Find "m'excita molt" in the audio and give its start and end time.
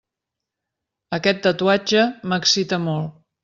2.33-3.17